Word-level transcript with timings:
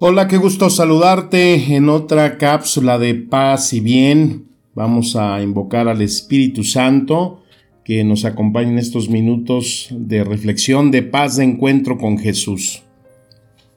Hola, 0.00 0.28
qué 0.28 0.36
gusto 0.36 0.70
saludarte 0.70 1.74
en 1.74 1.88
otra 1.88 2.38
cápsula 2.38 3.00
de 3.00 3.16
paz 3.16 3.72
y 3.72 3.80
bien. 3.80 4.46
Vamos 4.72 5.16
a 5.16 5.42
invocar 5.42 5.88
al 5.88 6.02
Espíritu 6.02 6.62
Santo 6.62 7.42
que 7.84 8.04
nos 8.04 8.24
acompañe 8.24 8.70
en 8.70 8.78
estos 8.78 9.08
minutos 9.08 9.88
de 9.90 10.22
reflexión, 10.22 10.92
de 10.92 11.02
paz, 11.02 11.38
de 11.38 11.44
encuentro 11.46 11.98
con 11.98 12.16
Jesús. 12.16 12.84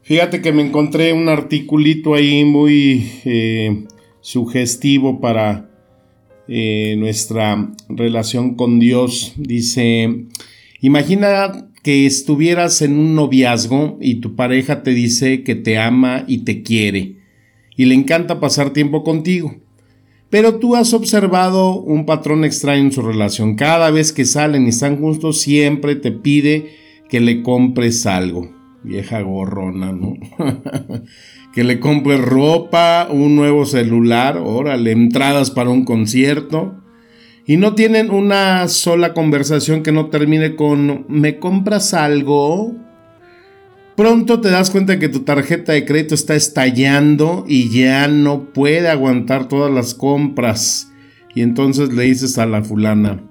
Fíjate 0.03 0.41
que 0.41 0.51
me 0.51 0.61
encontré 0.61 1.11
un 1.11 1.27
articulito 1.27 2.13
ahí 2.13 2.45
muy 2.45 3.11
eh, 3.25 3.87
sugestivo 4.19 5.19
para 5.21 5.71
eh, 6.47 6.97
nuestra 6.99 7.73
relación 7.89 8.53
con 8.53 8.77
Dios. 8.77 9.33
Dice, 9.37 10.27
imagina 10.81 11.70
que 11.83 12.05
estuvieras 12.05 12.81
en 12.81 12.97
un 12.97 13.15
noviazgo 13.15 13.97
y 14.01 14.15
tu 14.15 14.35
pareja 14.35 14.83
te 14.83 14.91
dice 14.91 15.43
que 15.43 15.55
te 15.55 15.77
ama 15.77 16.25
y 16.27 16.39
te 16.39 16.61
quiere 16.61 17.21
y 17.75 17.85
le 17.85 17.95
encanta 17.95 18.39
pasar 18.39 18.71
tiempo 18.71 19.03
contigo. 19.03 19.55
Pero 20.29 20.59
tú 20.59 20.75
has 20.75 20.93
observado 20.93 21.73
un 21.79 22.05
patrón 22.05 22.45
extraño 22.45 22.83
en 22.83 22.91
su 22.91 23.01
relación. 23.01 23.55
Cada 23.55 23.91
vez 23.91 24.13
que 24.13 24.25
salen 24.25 24.65
y 24.65 24.69
están 24.69 24.97
juntos 24.97 25.41
siempre 25.41 25.95
te 25.95 26.11
pide 26.11 26.75
que 27.09 27.19
le 27.19 27.41
compres 27.41 28.05
algo. 28.05 28.49
Vieja 28.83 29.21
gorrona, 29.21 29.91
¿no? 29.91 30.13
que 31.53 31.63
le 31.63 31.79
compres 31.79 32.21
ropa, 32.21 33.07
un 33.11 33.35
nuevo 33.35 33.65
celular, 33.65 34.37
órale, 34.37 34.91
entradas 34.91 35.51
para 35.51 35.69
un 35.69 35.83
concierto 35.83 36.80
y 37.51 37.57
no 37.57 37.75
tienen 37.75 38.11
una 38.11 38.69
sola 38.69 39.13
conversación 39.13 39.83
que 39.83 39.91
no 39.91 40.05
termine 40.05 40.55
con 40.55 41.03
¿me 41.09 41.37
compras 41.37 41.93
algo? 41.93 42.73
Pronto 43.97 44.39
te 44.39 44.49
das 44.49 44.69
cuenta 44.69 44.99
que 44.99 45.09
tu 45.09 45.23
tarjeta 45.23 45.73
de 45.73 45.83
crédito 45.83 46.15
está 46.15 46.33
estallando 46.33 47.43
y 47.49 47.69
ya 47.69 48.07
no 48.07 48.53
puede 48.53 48.87
aguantar 48.87 49.49
todas 49.49 49.69
las 49.69 49.93
compras. 49.93 50.93
Y 51.35 51.41
entonces 51.41 51.91
le 51.91 52.03
dices 52.03 52.37
a 52.37 52.45
la 52.45 52.63
fulana, 52.63 53.21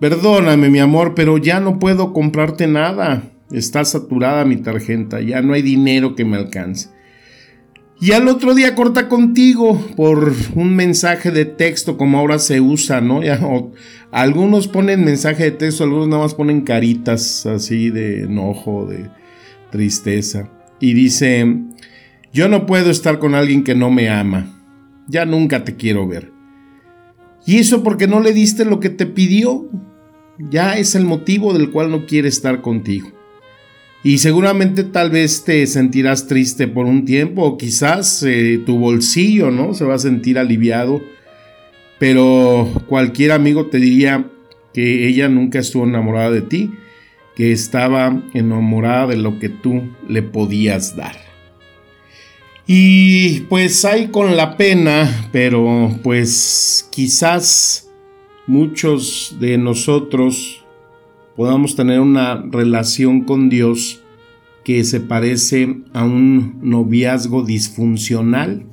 perdóname 0.00 0.70
mi 0.70 0.78
amor, 0.78 1.14
pero 1.14 1.36
ya 1.36 1.60
no 1.60 1.78
puedo 1.78 2.14
comprarte 2.14 2.66
nada. 2.66 3.24
Está 3.52 3.84
saturada 3.84 4.46
mi 4.46 4.56
tarjeta, 4.56 5.20
ya 5.20 5.42
no 5.42 5.52
hay 5.52 5.60
dinero 5.60 6.14
que 6.14 6.24
me 6.24 6.38
alcance. 6.38 6.88
Y 8.00 8.12
al 8.12 8.28
otro 8.28 8.54
día 8.54 8.76
corta 8.76 9.08
contigo 9.08 9.84
por 9.96 10.32
un 10.54 10.76
mensaje 10.76 11.32
de 11.32 11.44
texto 11.44 11.96
como 11.96 12.18
ahora 12.18 12.38
se 12.38 12.60
usa, 12.60 13.00
¿no? 13.00 13.22
Algunos 14.12 14.68
ponen 14.68 15.04
mensaje 15.04 15.44
de 15.44 15.50
texto, 15.50 15.82
algunos 15.82 16.06
nada 16.06 16.22
más 16.22 16.34
ponen 16.34 16.60
caritas 16.60 17.44
así 17.46 17.90
de 17.90 18.22
enojo, 18.22 18.86
de 18.86 19.10
tristeza. 19.72 20.48
Y 20.78 20.94
dice, 20.94 21.44
yo 22.32 22.48
no 22.48 22.66
puedo 22.66 22.90
estar 22.90 23.18
con 23.18 23.34
alguien 23.34 23.64
que 23.64 23.74
no 23.74 23.90
me 23.90 24.08
ama. 24.08 24.54
Ya 25.08 25.24
nunca 25.24 25.64
te 25.64 25.74
quiero 25.74 26.06
ver. 26.06 26.30
Y 27.46 27.58
eso 27.58 27.82
porque 27.82 28.06
no 28.06 28.20
le 28.20 28.32
diste 28.32 28.64
lo 28.64 28.78
que 28.78 28.90
te 28.90 29.06
pidió. 29.06 29.68
Ya 30.38 30.78
es 30.78 30.94
el 30.94 31.04
motivo 31.04 31.52
del 31.52 31.72
cual 31.72 31.90
no 31.90 32.06
quiere 32.06 32.28
estar 32.28 32.60
contigo. 32.60 33.17
Y 34.04 34.18
seguramente 34.18 34.84
tal 34.84 35.10
vez 35.10 35.44
te 35.44 35.66
sentirás 35.66 36.28
triste 36.28 36.68
por 36.68 36.86
un 36.86 37.04
tiempo 37.04 37.42
o 37.42 37.58
quizás 37.58 38.22
eh, 38.22 38.62
tu 38.64 38.78
bolsillo, 38.78 39.50
¿no? 39.50 39.74
Se 39.74 39.84
va 39.84 39.96
a 39.96 39.98
sentir 39.98 40.38
aliviado. 40.38 41.02
Pero 41.98 42.70
cualquier 42.86 43.32
amigo 43.32 43.66
te 43.66 43.78
diría 43.78 44.30
que 44.72 45.08
ella 45.08 45.28
nunca 45.28 45.58
estuvo 45.58 45.84
enamorada 45.84 46.30
de 46.30 46.42
ti, 46.42 46.70
que 47.34 47.50
estaba 47.50 48.22
enamorada 48.34 49.08
de 49.08 49.16
lo 49.16 49.40
que 49.40 49.48
tú 49.48 49.82
le 50.08 50.22
podías 50.22 50.94
dar. 50.94 51.16
Y 52.68 53.40
pues 53.48 53.84
hay 53.84 54.08
con 54.08 54.36
la 54.36 54.56
pena, 54.56 55.28
pero 55.32 55.98
pues 56.04 56.86
quizás 56.92 57.90
muchos 58.46 59.36
de 59.40 59.58
nosotros 59.58 60.64
podamos 61.38 61.76
tener 61.76 62.00
una 62.00 62.44
relación 62.50 63.20
con 63.20 63.48
Dios 63.48 64.02
que 64.64 64.82
se 64.82 64.98
parece 64.98 65.82
a 65.92 66.02
un 66.02 66.58
noviazgo 66.62 67.44
disfuncional. 67.44 68.66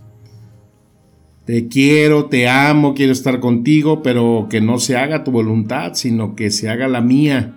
Te 1.45 1.67
quiero, 1.67 2.25
te 2.25 2.49
amo, 2.49 2.95
quiero 2.95 3.11
estar 3.11 3.39
contigo, 3.39 4.01
pero 4.01 4.47
que 4.49 4.61
no 4.61 4.79
se 4.79 4.97
haga 4.97 5.23
tu 5.23 5.29
voluntad, 5.29 5.93
sino 5.93 6.35
que 6.35 6.49
se 6.49 6.67
haga 6.67 6.87
la 6.87 7.01
mía. 7.01 7.55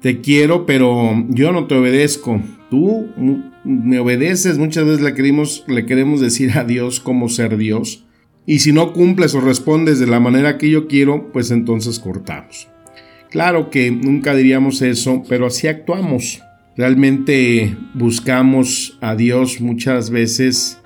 Te 0.00 0.20
quiero, 0.20 0.66
pero 0.66 1.24
yo 1.28 1.52
no 1.52 1.68
te 1.68 1.76
obedezco. 1.76 2.40
Tú 2.70 3.06
me 3.62 4.00
obedeces, 4.00 4.58
muchas 4.58 4.86
veces 4.86 5.02
le 5.02 5.14
queremos, 5.14 5.62
le 5.68 5.86
queremos 5.86 6.20
decir 6.20 6.58
a 6.58 6.64
Dios 6.64 6.98
cómo 6.98 7.28
ser 7.28 7.56
Dios. 7.58 8.04
Y 8.44 8.58
si 8.58 8.72
no 8.72 8.92
cumples 8.92 9.36
o 9.36 9.40
respondes 9.40 10.00
de 10.00 10.08
la 10.08 10.18
manera 10.18 10.58
que 10.58 10.68
yo 10.68 10.88
quiero, 10.88 11.30
pues 11.32 11.52
entonces 11.52 12.00
cortamos. 12.00 12.73
Claro 13.34 13.68
que 13.68 13.90
nunca 13.90 14.32
diríamos 14.32 14.80
eso, 14.80 15.24
pero 15.28 15.46
así 15.46 15.66
actuamos. 15.66 16.40
Realmente 16.76 17.76
buscamos 17.92 18.96
a 19.00 19.16
Dios 19.16 19.60
muchas 19.60 20.10
veces 20.10 20.80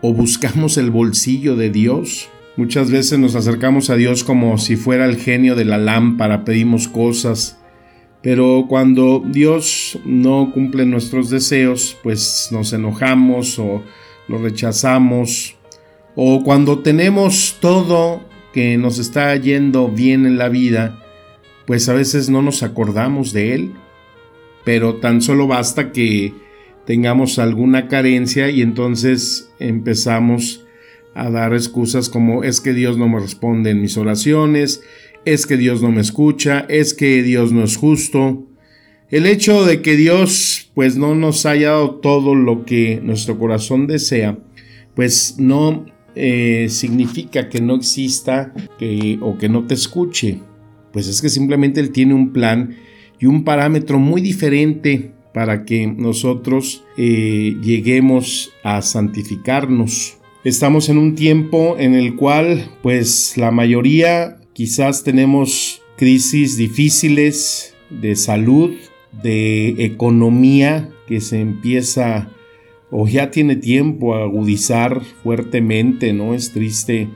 o 0.00 0.14
buscamos 0.14 0.76
el 0.76 0.92
bolsillo 0.92 1.56
de 1.56 1.70
Dios. 1.70 2.28
Muchas 2.56 2.92
veces 2.92 3.18
nos 3.18 3.34
acercamos 3.34 3.90
a 3.90 3.96
Dios 3.96 4.22
como 4.22 4.58
si 4.58 4.76
fuera 4.76 5.06
el 5.06 5.16
genio 5.16 5.56
de 5.56 5.64
la 5.64 5.76
lámpara, 5.76 6.44
pedimos 6.44 6.86
cosas. 6.86 7.58
Pero 8.22 8.66
cuando 8.68 9.24
Dios 9.26 9.98
no 10.04 10.52
cumple 10.54 10.86
nuestros 10.86 11.30
deseos, 11.30 11.96
pues 12.04 12.50
nos 12.52 12.72
enojamos 12.72 13.58
o 13.58 13.82
lo 14.28 14.38
rechazamos. 14.38 15.56
O 16.14 16.44
cuando 16.44 16.78
tenemos 16.78 17.56
todo 17.58 18.20
que 18.54 18.78
nos 18.78 19.00
está 19.00 19.34
yendo 19.34 19.88
bien 19.88 20.26
en 20.26 20.38
la 20.38 20.48
vida, 20.48 20.96
pues 21.68 21.86
a 21.90 21.92
veces 21.92 22.30
no 22.30 22.40
nos 22.40 22.62
acordamos 22.62 23.34
de 23.34 23.54
Él, 23.54 23.72
pero 24.64 24.96
tan 24.96 25.20
solo 25.20 25.46
basta 25.46 25.92
que 25.92 26.32
tengamos 26.86 27.38
alguna 27.38 27.88
carencia 27.88 28.48
y 28.48 28.62
entonces 28.62 29.50
empezamos 29.58 30.64
a 31.14 31.28
dar 31.28 31.52
excusas 31.52 32.08
como 32.08 32.42
es 32.42 32.62
que 32.62 32.72
Dios 32.72 32.96
no 32.96 33.06
me 33.06 33.20
responde 33.20 33.68
en 33.68 33.82
mis 33.82 33.98
oraciones, 33.98 34.80
es 35.26 35.46
que 35.46 35.58
Dios 35.58 35.82
no 35.82 35.90
me 35.90 36.00
escucha, 36.00 36.64
es 36.70 36.94
que 36.94 37.22
Dios 37.22 37.52
no 37.52 37.64
es 37.64 37.76
justo. 37.76 38.46
El 39.10 39.26
hecho 39.26 39.66
de 39.66 39.82
que 39.82 39.94
Dios 39.94 40.70
pues 40.74 40.96
no 40.96 41.14
nos 41.14 41.44
haya 41.44 41.72
dado 41.72 41.96
todo 41.96 42.34
lo 42.34 42.64
que 42.64 42.98
nuestro 43.02 43.38
corazón 43.38 43.86
desea, 43.86 44.38
pues 44.94 45.34
no 45.36 45.84
eh, 46.14 46.68
significa 46.70 47.50
que 47.50 47.60
no 47.60 47.74
exista 47.74 48.54
o 49.20 49.36
que 49.36 49.48
no 49.50 49.66
te 49.66 49.74
escuche. 49.74 50.40
Pues 50.92 51.06
es 51.08 51.20
que 51.22 51.28
simplemente 51.28 51.80
Él 51.80 51.90
tiene 51.90 52.14
un 52.14 52.32
plan 52.32 52.76
y 53.20 53.26
un 53.26 53.44
parámetro 53.44 53.98
muy 53.98 54.20
diferente 54.20 55.12
para 55.34 55.64
que 55.64 55.86
nosotros 55.86 56.84
eh, 56.96 57.56
lleguemos 57.62 58.52
a 58.62 58.82
santificarnos. 58.82 60.16
Estamos 60.44 60.88
en 60.88 60.98
un 60.98 61.14
tiempo 61.14 61.76
en 61.78 61.94
el 61.94 62.16
cual 62.16 62.70
pues 62.82 63.36
la 63.36 63.50
mayoría 63.50 64.38
quizás 64.52 65.04
tenemos 65.04 65.82
crisis 65.96 66.56
difíciles 66.56 67.74
de 67.90 68.16
salud, 68.16 68.74
de 69.22 69.84
economía 69.84 70.90
que 71.06 71.20
se 71.20 71.40
empieza 71.40 72.30
o 72.90 73.06
ya 73.06 73.30
tiene 73.30 73.56
tiempo 73.56 74.14
a 74.14 74.22
agudizar 74.22 75.02
fuertemente, 75.22 76.12
¿no? 76.12 76.34
Es 76.34 76.52
triste 76.52 77.08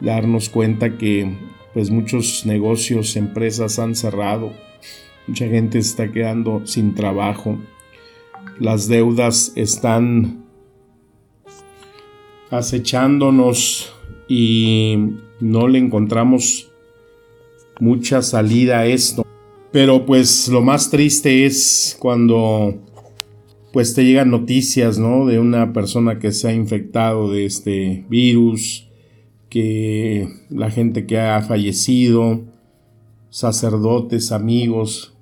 darnos 0.00 0.48
cuenta 0.48 0.98
que 0.98 1.36
pues 1.76 1.90
muchos 1.90 2.46
negocios, 2.46 3.16
empresas 3.16 3.78
han 3.78 3.94
cerrado, 3.94 4.50
mucha 5.26 5.46
gente 5.46 5.76
está 5.76 6.10
quedando 6.10 6.66
sin 6.66 6.94
trabajo, 6.94 7.58
las 8.58 8.88
deudas 8.88 9.52
están 9.56 10.46
acechándonos 12.50 13.92
y 14.26 15.16
no 15.38 15.68
le 15.68 15.78
encontramos 15.78 16.72
mucha 17.78 18.22
salida 18.22 18.78
a 18.78 18.86
esto. 18.86 19.26
Pero 19.70 20.06
pues 20.06 20.48
lo 20.48 20.62
más 20.62 20.88
triste 20.88 21.44
es 21.44 21.94
cuando 22.00 22.74
pues 23.74 23.92
te 23.92 24.02
llegan 24.02 24.30
noticias, 24.30 24.98
¿no? 24.98 25.26
De 25.26 25.38
una 25.38 25.74
persona 25.74 26.18
que 26.18 26.32
se 26.32 26.48
ha 26.48 26.54
infectado 26.54 27.30
de 27.30 27.44
este 27.44 28.06
virus, 28.08 28.85
que 29.56 30.28
la 30.50 30.70
gente 30.70 31.06
que 31.06 31.18
ha 31.18 31.40
fallecido, 31.40 32.42
sacerdotes, 33.30 34.30
amigos, 34.30 35.14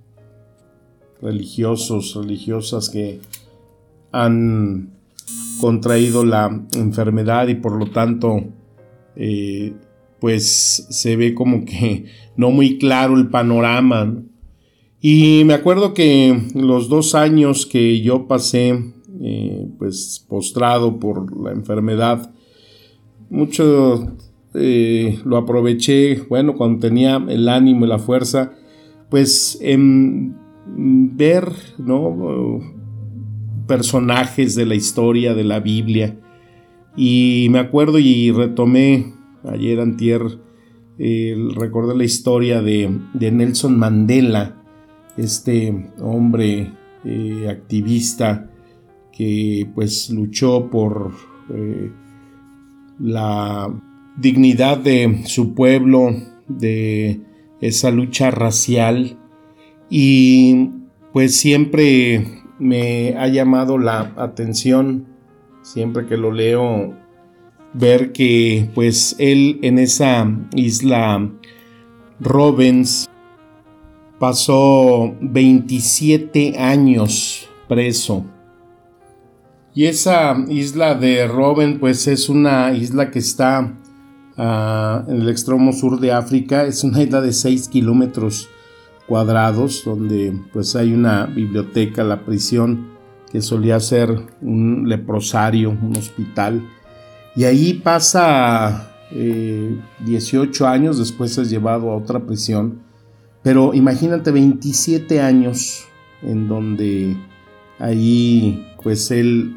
religiosos, 1.23 2.17
religiosas 2.17 2.91
que 2.91 3.21
han 4.11 4.91
contraído 5.61 6.25
la 6.25 6.67
enfermedad 6.75 7.47
y 7.47 7.55
por 7.55 7.79
lo 7.79 7.93
tanto 7.93 8.43
eh, 9.15 9.75
pues 10.19 10.89
se 10.91 11.15
ve 11.15 11.33
como 11.33 11.65
que 11.65 12.07
no 12.37 12.51
muy 12.51 12.79
claro 12.79 13.17
el 13.17 13.29
panorama. 13.29 14.21
Y 15.01 15.45
me 15.47 15.55
acuerdo 15.55 15.95
que 15.95 16.43
los 16.57 16.89
dos 16.89 17.15
años 17.15 17.67
que 17.67 18.01
yo 18.01 18.27
pasé 18.27 18.83
eh, 19.21 19.69
pues 19.79 20.27
postrado 20.29 20.99
por 20.99 21.41
la 21.41 21.53
enfermedad, 21.53 22.35
mucho 23.35 24.17
eh, 24.55 25.19
lo 25.25 25.37
aproveché, 25.37 26.23
bueno, 26.29 26.55
cuando 26.55 26.87
tenía 26.87 27.17
el 27.29 27.49
ánimo 27.49 27.85
y 27.85 27.89
la 27.89 27.99
fuerza, 27.99 28.53
pues 29.11 29.59
en 29.61 30.37
ver, 31.17 31.53
¿no? 31.79 32.61
personajes 33.67 34.55
de 34.55 34.67
la 34.67 34.75
historia 34.75 35.35
de 35.35 35.45
la 35.45 35.61
Biblia. 35.61 36.17
Y 36.97 37.49
me 37.51 37.59
acuerdo 37.59 37.99
y 37.99 38.31
retomé 38.31 39.15
ayer 39.45 39.81
antier, 39.81 40.23
recordé 41.57 41.97
la 41.97 42.05
historia 42.05 42.63
de, 42.63 43.01
Nelson 43.15 43.77
Mandela, 43.77 44.63
este 45.17 45.91
hombre 46.01 46.73
eh, 47.05 47.49
activista 47.49 48.51
que 49.13 49.69
pues 49.75 50.11
luchó 50.11 50.71
por 50.71 51.13
eh, 51.53 51.91
la 52.99 53.73
dignidad 54.17 54.79
de 54.79 55.23
su 55.27 55.55
pueblo, 55.55 56.15
de 56.49 57.21
esa 57.61 57.91
lucha 57.91 58.31
racial 58.31 59.19
y 59.89 60.71
pues 61.13 61.37
siempre 61.37 62.43
me 62.59 63.15
ha 63.17 63.29
llamado 63.29 63.79
la 63.79 64.13
atención, 64.17 65.07
siempre 65.63 66.07
que 66.07 66.17
lo 66.17 66.33
leo, 66.33 66.95
ver 67.73 68.13
que 68.13 68.69
pues 68.75 69.17
él 69.19 69.59
en 69.63 69.79
esa 69.79 70.31
isla 70.55 71.31
Robens 72.21 73.09
pasó 74.19 75.15
27 75.21 76.59
años 76.59 77.49
preso. 77.69 78.25
Y 79.75 79.87
esa 79.87 80.37
isla 80.49 80.95
de 80.95 81.27
Robben 81.27 81.81
pues 81.81 82.07
es 82.07 82.29
una 82.29 82.73
isla 82.73 83.11
que 83.11 83.19
está 83.19 83.75
ah, 84.37 85.05
en 85.09 85.23
el 85.23 85.29
extremo 85.29 85.73
sur 85.73 85.99
de 85.99 86.13
África, 86.13 86.65
es 86.65 86.85
una 86.85 87.03
isla 87.03 87.21
de 87.21 87.33
6 87.33 87.69
kilómetros 87.69 88.49
cuadrados 89.09 89.83
donde 89.85 90.33
pues 90.53 90.77
hay 90.77 90.93
una 90.93 91.27
biblioteca, 91.27 92.05
la 92.05 92.25
prisión 92.25 92.95
que 93.31 93.43
solía 93.43 93.81
ser 93.81 94.17
un 94.41 94.89
leprosario, 94.89 95.71
un 95.71 95.97
hospital 95.97 96.63
y 97.37 97.45
ahí 97.45 97.75
pasa 97.75 98.93
18 99.11 100.65
eh, 100.65 100.69
años, 100.69 100.99
después 100.99 101.37
es 101.37 101.51
llevado 101.51 101.91
a 101.91 101.97
otra 101.97 102.21
prisión. 102.21 102.83
Pero 103.43 103.75
imagínate 103.75 104.31
27 104.31 105.21
años 105.21 105.85
en 106.23 106.49
donde 106.49 107.17
ahí 107.79 108.67
pues 108.83 109.11
él 109.11 109.57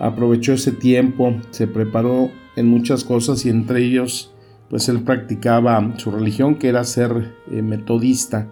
aprovechó 0.00 0.54
ese 0.54 0.72
tiempo, 0.72 1.36
se 1.50 1.68
preparó 1.68 2.30
en 2.56 2.66
muchas 2.66 3.04
cosas 3.04 3.44
y 3.46 3.50
entre 3.50 3.84
ellos 3.84 4.34
pues 4.68 4.88
él 4.88 5.02
practicaba 5.02 5.94
su 5.98 6.10
religión 6.10 6.54
que 6.54 6.68
era 6.68 6.84
ser 6.84 7.34
eh, 7.50 7.60
metodista. 7.60 8.48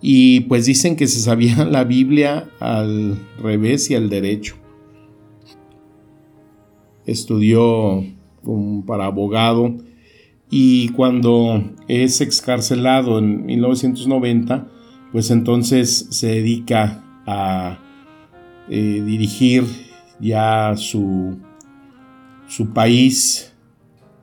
Y 0.00 0.40
pues 0.40 0.66
dicen 0.66 0.96
que 0.96 1.06
se 1.06 1.20
sabía 1.20 1.64
la 1.70 1.84
Biblia 1.84 2.48
al 2.60 3.18
revés 3.40 3.90
y 3.90 3.94
al 3.94 4.10
derecho 4.10 4.56
estudió 7.06 8.02
para 8.86 9.06
abogado 9.06 9.76
y 10.50 10.88
cuando 10.90 11.62
es 11.88 12.20
excarcelado 12.20 13.18
en 13.18 13.44
1990, 13.46 14.68
pues 15.12 15.30
entonces 15.30 16.06
se 16.10 16.28
dedica 16.28 17.04
a 17.26 17.78
eh, 18.68 19.02
dirigir 19.04 19.64
ya 20.20 20.74
su, 20.76 21.36
su 22.48 22.70
país. 22.72 23.52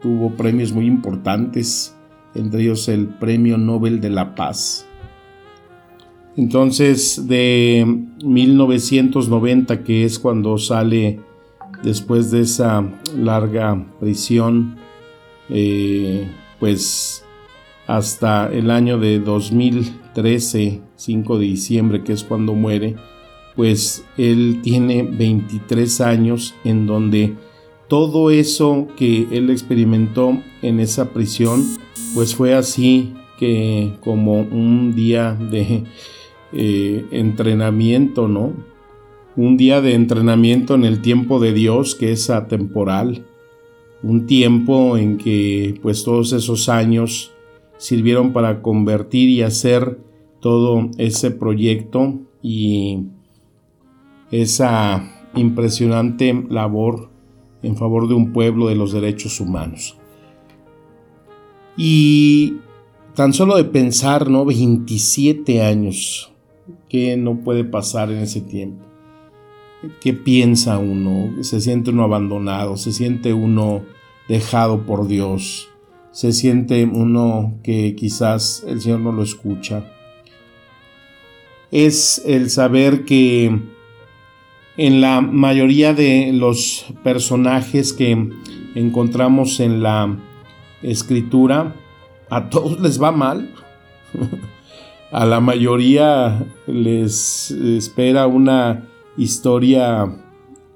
Tuvo 0.02 0.32
premios 0.32 0.72
muy 0.72 0.88
importantes, 0.88 1.96
entre 2.34 2.64
ellos 2.64 2.88
el 2.88 3.08
Premio 3.08 3.58
Nobel 3.58 4.02
de 4.02 4.10
la 4.10 4.36
Paz. 4.36 4.88
Entonces, 6.38 7.28
de 7.28 7.86
1990, 8.24 9.84
que 9.84 10.06
es 10.06 10.18
cuando 10.18 10.58
sale 10.58 11.20
después 11.84 12.32
de 12.32 12.42
esa 12.42 12.90
larga 13.16 13.86
prisión, 14.00 14.78
eh, 15.50 16.28
pues 16.60 17.26
hasta 17.88 18.50
el 18.52 18.72
año 18.72 18.98
de 18.98 19.20
2013, 19.20 20.82
5 20.96 21.38
de 21.38 21.46
diciembre, 21.46 22.04
que 22.04 22.14
es 22.14 22.24
cuando 22.24 22.54
muere, 22.54 22.96
pues 23.62 24.04
él 24.18 24.62
tiene 24.64 25.04
23 25.04 26.02
años 26.02 26.56
en 26.64 26.88
donde 26.88 27.36
todo 27.88 28.32
eso 28.32 28.88
que 28.98 29.28
él 29.30 29.52
experimentó 29.52 30.42
en 30.64 30.80
esa 30.80 31.14
prisión, 31.14 31.64
pues 32.16 32.34
fue 32.34 32.56
así 32.56 33.14
que 33.38 33.94
como 34.00 34.40
un 34.40 34.96
día 34.96 35.34
de 35.36 35.84
eh, 36.54 37.06
entrenamiento, 37.12 38.28
¿no? 38.28 38.52
un 39.36 39.58
día 39.58 39.80
de 39.80 39.94
entrenamiento 39.94 40.74
en 40.74 40.84
el 40.84 41.00
tiempo 41.04 41.40
de 41.40 41.54
Dios 41.54 41.94
que 41.94 42.14
es 42.14 42.32
atemporal, 42.32 43.28
un 44.02 44.26
tiempo 44.26 44.98
en 44.98 45.20
que 45.20 45.76
pues 45.84 46.04
todos 46.04 46.34
esos 46.34 46.68
años 46.68 47.32
sirvieron 47.78 48.34
para 48.34 48.64
convertir 48.64 49.30
y 49.30 49.44
hacer 49.44 50.00
todo 50.40 50.90
ese 50.98 51.30
proyecto 51.30 52.22
y 52.42 53.06
esa 54.32 55.30
impresionante 55.36 56.46
labor 56.50 57.10
en 57.64 57.76
favor 57.76 58.08
de 58.08 58.16
un 58.16 58.34
pueblo 58.34 58.68
de 58.68 58.76
los 58.76 58.92
derechos 58.92 59.40
humanos. 59.40 59.98
Y 61.78 62.58
tan 63.16 63.34
solo 63.34 63.56
de 63.56 63.66
pensar, 63.66 64.30
¿no? 64.30 64.46
27 64.46 65.62
años, 65.62 66.32
que 66.90 67.18
no 67.18 67.40
puede 67.40 67.64
pasar 67.64 68.12
en 68.12 68.20
ese 68.20 68.42
tiempo? 68.42 68.86
¿Qué 70.00 70.14
piensa 70.14 70.78
uno? 70.78 71.44
Se 71.44 71.60
siente 71.60 71.90
uno 71.90 72.04
abandonado, 72.04 72.78
se 72.78 72.92
siente 72.92 73.34
uno 73.34 73.84
dejado 74.28 74.86
por 74.86 75.08
Dios, 75.08 75.70
se 76.12 76.34
siente 76.34 76.84
uno 76.86 77.56
que 77.64 77.96
quizás 77.96 78.64
el 78.68 78.82
Señor 78.82 79.00
no 79.00 79.12
lo 79.12 79.24
escucha. 79.24 79.92
Es 81.72 82.22
el 82.26 82.50
saber 82.50 83.06
que 83.06 83.60
en 84.78 85.02
la 85.02 85.22
mayoría 85.22 85.94
de 85.94 86.32
los 86.34 86.86
personajes 87.04 87.94
que 87.94 88.30
encontramos 88.76 89.60
en 89.60 89.84
la 89.84 90.18
escritura, 90.82 91.76
a 92.30 92.50
todos 92.50 92.80
les 92.80 93.02
va 93.02 93.12
mal. 93.12 93.54
a 95.12 95.26
la 95.26 95.40
mayoría 95.42 96.46
les 96.68 97.52
espera 97.52 98.28
una 98.28 98.88
historia 99.18 100.18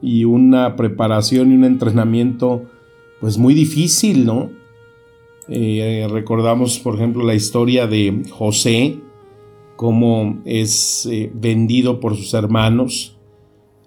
y 0.02 0.26
una 0.26 0.76
preparación 0.76 1.52
y 1.52 1.56
un 1.56 1.64
entrenamiento 1.64 2.64
pues 3.20 3.38
muy 3.38 3.54
difícil, 3.54 4.26
¿no? 4.26 4.52
Eh, 5.48 6.08
recordamos, 6.12 6.80
por 6.80 6.96
ejemplo, 6.96 7.24
la 7.24 7.36
historia 7.36 7.88
de 7.88 8.24
José, 8.30 9.00
cómo 9.76 10.42
es 10.46 11.08
eh, 11.12 11.32
vendido 11.34 12.00
por 12.00 12.16
sus 12.16 12.34
hermanos, 12.34 13.15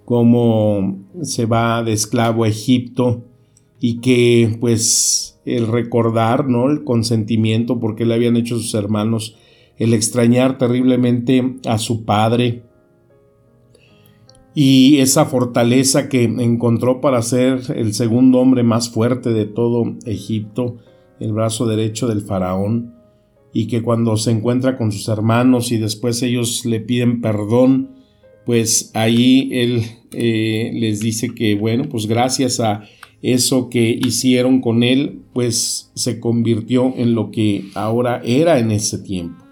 cómo 0.09 1.05
se 1.21 1.45
va 1.45 1.83
de 1.83 1.93
esclavo 1.93 2.45
a 2.45 2.49
Egipto 2.49 3.27
y 3.79 4.01
que 4.01 4.57
pues 4.59 5.39
el 5.45 5.67
recordar, 5.67 6.49
¿no? 6.49 6.71
El 6.71 6.83
consentimiento, 6.83 7.79
porque 7.79 8.07
le 8.07 8.15
habían 8.15 8.39
hecho 8.39 8.57
sus 8.57 8.73
hermanos, 8.73 9.37
el 9.77 9.93
extrañar 9.93 10.57
terriblemente 10.57 11.57
a 11.67 11.77
su 11.77 12.07
padre, 12.07 12.63
y 14.55 14.97
esa 15.01 15.27
fortaleza 15.27 16.09
que 16.09 16.25
encontró 16.25 17.03
para 17.03 17.21
ser 17.21 17.61
el 17.77 17.93
segundo 17.93 18.39
hombre 18.39 18.63
más 18.63 18.89
fuerte 18.89 19.35
de 19.35 19.45
todo 19.45 19.95
Egipto, 20.07 20.79
el 21.21 21.35
brazo 21.35 21.67
derecho 21.67 22.09
del 22.09 22.23
faraón, 22.23 22.95
y 23.53 23.67
que 23.67 23.83
cuando 23.83 24.17
se 24.17 24.31
encuentra 24.31 24.79
con 24.79 24.91
sus 24.91 25.07
hermanos 25.09 25.71
y 25.71 25.77
después 25.77 26.23
ellos 26.23 26.65
le 26.65 26.81
piden 26.81 27.21
perdón 27.21 27.99
pues 28.49 28.91
ahí 28.95 29.51
él 29.53 29.83
eh, 30.13 30.71
les 30.75 31.01
dice 31.01 31.35
que, 31.35 31.55
bueno, 31.55 31.85
pues 31.89 32.07
gracias 32.07 32.61
a 32.61 32.85
eso 33.23 33.69
que 33.69 33.99
hicieron 34.05 34.61
con 34.61 34.83
él, 34.83 35.23
pues 35.33 35.91
se 35.95 36.21
convirtió 36.21 36.95
en 36.97 37.15
lo 37.15 37.31
que 37.31 37.65
ahora 37.75 38.21
era 38.25 38.59
en 38.59 38.71
ese 38.71 38.99
tiempo. 38.99 39.45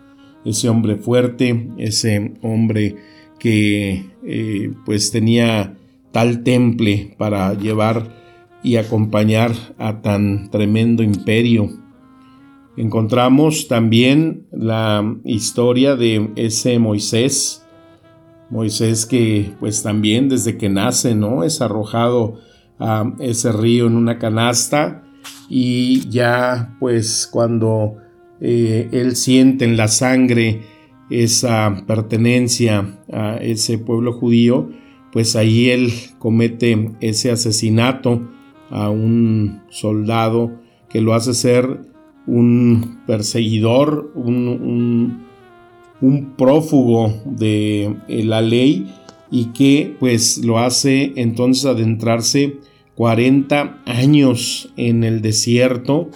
Ese 0.44 0.68
hombre 0.68 0.96
fuerte, 0.96 1.68
ese 1.76 2.34
hombre 2.42 2.96
que 3.38 4.04
eh, 4.24 4.70
pues 4.84 5.10
tenía 5.10 5.76
tal 6.12 6.44
temple 6.44 7.14
para 7.18 7.54
llevar 7.54 8.14
y 8.62 8.76
acompañar 8.76 9.52
a 9.78 10.00
tan 10.00 10.50
tremendo 10.50 11.02
imperio. 11.02 11.70
Encontramos 12.76 13.68
también 13.68 14.46
la 14.52 15.16
historia 15.24 15.96
de 15.96 16.30
ese 16.36 16.78
Moisés, 16.78 17.65
Moisés 18.50 19.06
que 19.06 19.52
pues 19.58 19.82
también 19.82 20.28
desde 20.28 20.56
que 20.56 20.68
nace, 20.68 21.14
¿no? 21.14 21.44
Es 21.44 21.60
arrojado 21.60 22.38
a 22.78 23.12
ese 23.20 23.52
río 23.52 23.86
en 23.86 23.96
una 23.96 24.18
canasta 24.18 25.02
y 25.48 26.08
ya 26.08 26.76
pues 26.78 27.28
cuando 27.30 27.96
eh, 28.40 28.88
él 28.92 29.16
siente 29.16 29.64
en 29.64 29.76
la 29.76 29.88
sangre 29.88 30.62
esa 31.10 31.84
pertenencia 31.86 32.98
a 33.12 33.36
ese 33.36 33.78
pueblo 33.78 34.12
judío, 34.12 34.70
pues 35.12 35.36
ahí 35.36 35.70
él 35.70 35.92
comete 36.18 36.92
ese 37.00 37.30
asesinato 37.30 38.28
a 38.70 38.90
un 38.90 39.62
soldado 39.70 40.60
que 40.88 41.00
lo 41.00 41.14
hace 41.14 41.34
ser 41.34 41.80
un 42.26 43.02
perseguidor, 43.06 44.10
un 44.14 44.48
un 44.48 45.25
prófugo 46.36 47.14
de 47.24 47.96
eh, 48.08 48.24
la 48.24 48.42
ley 48.42 48.92
y 49.30 49.46
que 49.46 49.96
pues 49.98 50.38
lo 50.44 50.58
hace 50.58 51.12
entonces 51.16 51.64
adentrarse 51.64 52.58
40 52.94 53.82
años 53.86 54.70
en 54.76 55.04
el 55.04 55.20
desierto 55.20 56.10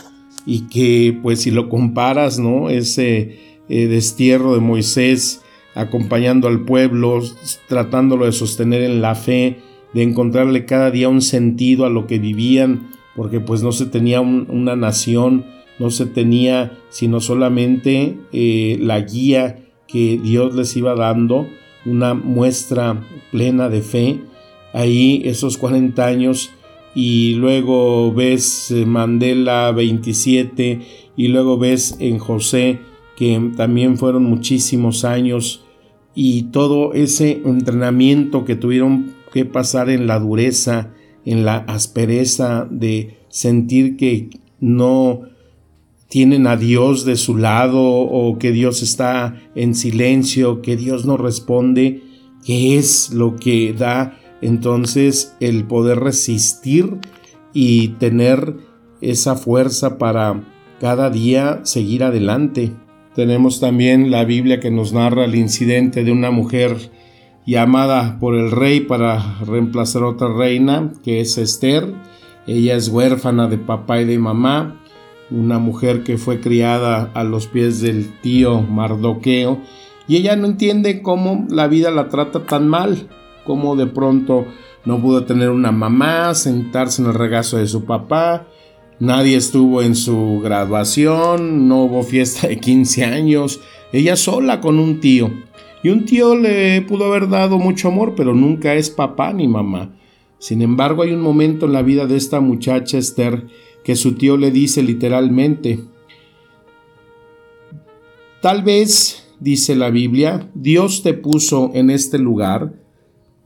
y 0.46 0.68
que 0.68 1.18
pues 1.22 1.42
si 1.42 1.50
lo 1.50 1.68
comparas, 1.68 2.38
¿no? 2.38 2.70
Ese 2.70 3.38
eh, 3.68 3.86
destierro 3.86 4.54
de 4.54 4.60
Moisés 4.60 5.42
acompañando 5.74 6.48
al 6.48 6.64
pueblo, 6.64 7.22
tratándolo 7.68 8.26
de 8.26 8.32
sostener 8.32 8.82
en 8.82 9.02
la 9.02 9.14
fe, 9.14 9.58
de 9.94 10.02
encontrarle 10.02 10.64
cada 10.64 10.90
día 10.90 11.08
un 11.08 11.22
sentido 11.22 11.84
a 11.84 11.90
lo 11.90 12.06
que 12.06 12.18
vivían, 12.18 12.90
porque 13.14 13.40
pues 13.40 13.62
no 13.62 13.72
se 13.72 13.86
tenía 13.86 14.20
una 14.20 14.76
nación, 14.76 15.44
no 15.78 15.90
se 15.90 16.06
tenía 16.06 16.78
sino 16.90 17.20
solamente 17.20 18.16
eh, 18.32 18.78
la 18.80 19.00
guía 19.00 19.69
que 19.90 20.18
Dios 20.22 20.54
les 20.54 20.76
iba 20.76 20.94
dando, 20.94 21.48
una 21.84 22.14
muestra 22.14 23.02
plena 23.30 23.68
de 23.68 23.82
fe, 23.82 24.20
ahí 24.72 25.22
esos 25.24 25.56
40 25.58 26.06
años, 26.06 26.50
y 26.94 27.34
luego 27.34 28.12
ves 28.12 28.70
eh, 28.70 28.86
Mandela 28.86 29.72
27, 29.72 30.80
y 31.16 31.28
luego 31.28 31.58
ves 31.58 31.96
en 32.00 32.18
José, 32.18 32.80
que 33.16 33.50
también 33.56 33.98
fueron 33.98 34.24
muchísimos 34.24 35.04
años, 35.04 35.64
y 36.14 36.44
todo 36.44 36.92
ese 36.92 37.42
entrenamiento 37.44 38.44
que 38.44 38.56
tuvieron 38.56 39.14
que 39.32 39.44
pasar 39.44 39.90
en 39.90 40.06
la 40.06 40.18
dureza, 40.18 40.92
en 41.24 41.44
la 41.44 41.56
aspereza 41.56 42.66
de 42.70 43.18
sentir 43.28 43.96
que 43.96 44.30
no 44.58 45.29
tienen 46.10 46.48
a 46.48 46.56
Dios 46.56 47.04
de 47.04 47.14
su 47.14 47.36
lado 47.36 47.80
o 47.80 48.36
que 48.36 48.50
Dios 48.50 48.82
está 48.82 49.40
en 49.54 49.76
silencio, 49.76 50.60
que 50.60 50.76
Dios 50.76 51.06
no 51.06 51.16
responde, 51.16 52.02
que 52.44 52.76
es 52.76 53.10
lo 53.10 53.36
que 53.36 53.72
da 53.72 54.18
entonces 54.42 55.36
el 55.38 55.64
poder 55.64 56.00
resistir 56.00 56.98
y 57.52 57.90
tener 58.00 58.56
esa 59.00 59.36
fuerza 59.36 59.98
para 59.98 60.42
cada 60.80 61.10
día 61.10 61.60
seguir 61.62 62.02
adelante. 62.02 62.72
Tenemos 63.14 63.60
también 63.60 64.10
la 64.10 64.24
Biblia 64.24 64.58
que 64.58 64.72
nos 64.72 64.92
narra 64.92 65.26
el 65.26 65.36
incidente 65.36 66.02
de 66.02 66.10
una 66.10 66.32
mujer 66.32 66.90
llamada 67.46 68.18
por 68.18 68.34
el 68.34 68.50
rey 68.50 68.80
para 68.80 69.38
reemplazar 69.46 70.02
a 70.02 70.08
otra 70.08 70.32
reina, 70.32 70.92
que 71.04 71.20
es 71.20 71.38
Esther. 71.38 71.94
Ella 72.48 72.74
es 72.74 72.88
huérfana 72.88 73.46
de 73.46 73.58
papá 73.58 74.00
y 74.00 74.06
de 74.06 74.18
mamá 74.18 74.79
una 75.30 75.58
mujer 75.58 76.02
que 76.02 76.18
fue 76.18 76.40
criada 76.40 77.10
a 77.14 77.24
los 77.24 77.46
pies 77.46 77.80
del 77.80 78.20
tío 78.20 78.62
Mardoqueo, 78.62 79.60
y 80.08 80.16
ella 80.16 80.34
no 80.36 80.46
entiende 80.46 81.02
cómo 81.02 81.46
la 81.48 81.68
vida 81.68 81.90
la 81.90 82.08
trata 82.08 82.46
tan 82.46 82.68
mal, 82.68 83.08
cómo 83.44 83.76
de 83.76 83.86
pronto 83.86 84.46
no 84.84 85.00
pudo 85.00 85.24
tener 85.24 85.50
una 85.50 85.72
mamá, 85.72 86.34
sentarse 86.34 87.02
en 87.02 87.08
el 87.08 87.14
regazo 87.14 87.58
de 87.58 87.66
su 87.66 87.84
papá, 87.84 88.46
nadie 88.98 89.36
estuvo 89.36 89.82
en 89.82 89.94
su 89.94 90.40
graduación, 90.42 91.68
no 91.68 91.84
hubo 91.84 92.02
fiesta 92.02 92.48
de 92.48 92.58
15 92.58 93.04
años, 93.04 93.60
ella 93.92 94.16
sola 94.16 94.60
con 94.60 94.78
un 94.78 95.00
tío. 95.00 95.30
Y 95.82 95.88
un 95.88 96.04
tío 96.04 96.34
le 96.34 96.82
pudo 96.82 97.06
haber 97.06 97.28
dado 97.28 97.58
mucho 97.58 97.88
amor, 97.88 98.14
pero 98.14 98.34
nunca 98.34 98.74
es 98.74 98.90
papá 98.90 99.32
ni 99.32 99.48
mamá. 99.48 99.90
Sin 100.38 100.62
embargo, 100.62 101.02
hay 101.02 101.12
un 101.12 101.20
momento 101.20 101.66
en 101.66 101.72
la 101.72 101.82
vida 101.82 102.06
de 102.06 102.16
esta 102.16 102.40
muchacha 102.40 102.98
Esther 102.98 103.46
que 103.84 103.96
su 103.96 104.14
tío 104.14 104.36
le 104.36 104.50
dice 104.50 104.82
literalmente. 104.82 105.80
Tal 108.40 108.62
vez, 108.62 109.26
dice 109.38 109.74
la 109.74 109.90
Biblia, 109.90 110.50
Dios 110.54 111.02
te 111.02 111.14
puso 111.14 111.70
en 111.74 111.90
este 111.90 112.18
lugar 112.18 112.72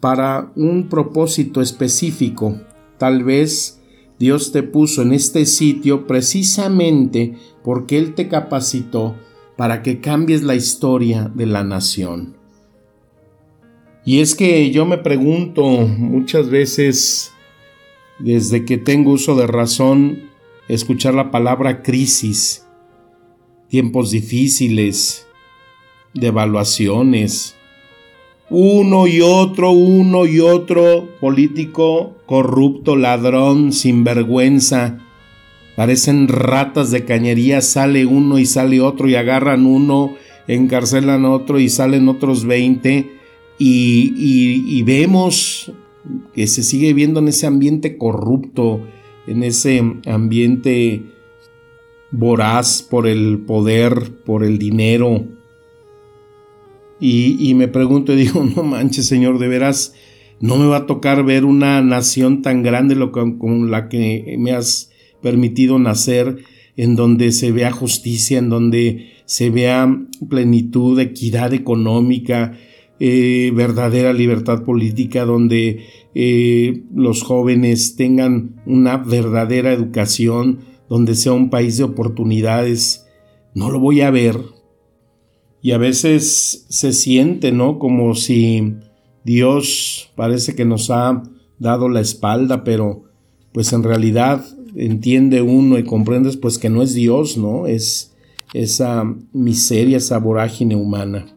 para 0.00 0.52
un 0.56 0.88
propósito 0.88 1.60
específico. 1.60 2.60
Tal 2.98 3.24
vez 3.24 3.80
Dios 4.18 4.52
te 4.52 4.62
puso 4.62 5.02
en 5.02 5.12
este 5.12 5.46
sitio 5.46 6.06
precisamente 6.06 7.34
porque 7.62 7.98
Él 7.98 8.14
te 8.14 8.28
capacitó 8.28 9.16
para 9.56 9.82
que 9.82 10.00
cambies 10.00 10.42
la 10.42 10.54
historia 10.54 11.30
de 11.34 11.46
la 11.46 11.64
nación. 11.64 12.36
Y 14.04 14.20
es 14.20 14.34
que 14.34 14.70
yo 14.70 14.84
me 14.84 14.98
pregunto 14.98 15.64
muchas 15.64 16.50
veces, 16.50 17.32
desde 18.18 18.64
que 18.64 18.78
tengo 18.78 19.12
uso 19.12 19.34
de 19.34 19.46
razón, 19.46 20.30
escuchar 20.68 21.14
la 21.14 21.30
palabra 21.30 21.82
crisis, 21.82 22.64
tiempos 23.68 24.10
difíciles, 24.10 25.26
devaluaciones, 26.14 27.56
uno 28.50 29.06
y 29.06 29.20
otro, 29.20 29.72
uno 29.72 30.26
y 30.26 30.40
otro 30.40 31.08
político 31.20 32.14
corrupto, 32.26 32.94
ladrón, 32.94 33.72
sinvergüenza. 33.72 35.00
Parecen 35.76 36.28
ratas 36.28 36.90
de 36.92 37.04
cañería, 37.04 37.60
sale 37.60 38.06
uno 38.06 38.38
y 38.38 38.46
sale 38.46 38.80
otro 38.80 39.08
y 39.08 39.16
agarran 39.16 39.66
uno, 39.66 40.14
encarcelan 40.46 41.24
otro 41.24 41.58
y 41.58 41.68
salen 41.68 42.08
otros 42.08 42.44
veinte 42.44 43.10
y, 43.58 44.12
y 44.16 44.82
vemos 44.82 45.72
que 46.34 46.46
se 46.46 46.62
sigue 46.62 46.92
viendo 46.92 47.20
en 47.20 47.28
ese 47.28 47.46
ambiente 47.46 47.96
corrupto, 47.96 48.80
en 49.26 49.42
ese 49.42 49.82
ambiente 50.06 51.02
voraz 52.10 52.82
por 52.82 53.06
el 53.06 53.38
poder, 53.38 54.12
por 54.24 54.44
el 54.44 54.58
dinero. 54.58 55.24
Y, 57.00 57.52
me 57.54 57.68
pregunto 57.68 58.12
y 58.12 58.16
digo, 58.16 58.44
no 58.56 58.62
manches 58.62 59.06
Señor, 59.06 59.38
de 59.38 59.48
veras, 59.48 59.94
no 60.40 60.56
me 60.56 60.66
va 60.66 60.78
a 60.78 60.86
tocar 60.86 61.24
ver 61.24 61.44
una 61.44 61.82
nación 61.82 62.42
tan 62.42 62.62
grande 62.62 62.96
como 63.10 63.66
la 63.66 63.88
que 63.88 64.36
me 64.38 64.52
has 64.52 64.90
permitido 65.20 65.78
nacer, 65.78 66.38
en 66.76 66.96
donde 66.96 67.32
se 67.32 67.52
vea 67.52 67.70
justicia, 67.70 68.38
en 68.38 68.48
donde 68.48 69.12
se 69.26 69.50
vea 69.50 69.88
plenitud, 70.28 70.98
equidad 70.98 71.52
económica, 71.54 72.58
eh, 73.00 73.50
verdadera 73.54 74.12
libertad 74.12 74.62
política, 74.62 75.24
donde 75.24 75.84
eh, 76.14 76.84
los 76.94 77.22
jóvenes 77.22 77.96
tengan 77.96 78.62
una 78.66 78.98
verdadera 78.98 79.72
educación, 79.72 80.60
donde 80.88 81.14
sea 81.14 81.32
un 81.32 81.50
país 81.50 81.76
de 81.76 81.84
oportunidades. 81.84 83.06
No 83.54 83.70
lo 83.70 83.80
voy 83.80 84.00
a 84.00 84.10
ver. 84.10 84.38
Y 85.60 85.72
a 85.72 85.78
veces 85.78 86.66
se 86.68 86.92
siente, 86.92 87.50
¿no? 87.50 87.78
Como 87.78 88.14
si 88.14 88.74
Dios 89.24 90.12
parece 90.14 90.54
que 90.54 90.64
nos 90.64 90.90
ha 90.90 91.22
dado 91.58 91.88
la 91.88 92.00
espalda, 92.00 92.64
pero 92.64 93.04
pues 93.52 93.72
en 93.72 93.82
realidad 93.82 94.44
entiende 94.76 95.40
uno 95.42 95.78
y 95.78 95.84
comprendes 95.84 96.36
pues 96.36 96.58
que 96.58 96.68
no 96.68 96.82
es 96.82 96.94
Dios, 96.94 97.38
¿no? 97.38 97.66
Es 97.66 98.14
esa 98.52 99.04
miseria, 99.32 99.96
esa 99.96 100.18
vorágine 100.18 100.76
humana. 100.76 101.33